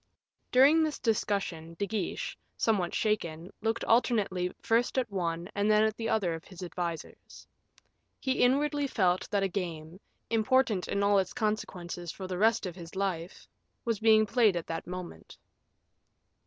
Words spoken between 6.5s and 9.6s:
advisers. He inwardly felt that a